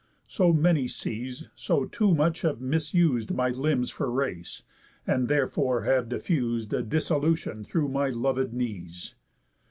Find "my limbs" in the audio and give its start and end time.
3.35-3.91